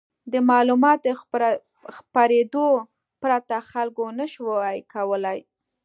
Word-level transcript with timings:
د 0.31 0.33
معلوماتو 0.49 1.11
خپرېدو 1.97 2.67
پرته 3.21 3.55
خلکو 3.69 4.05
نه 4.19 4.25
شوای 4.33 4.77
کولای. 4.93 5.39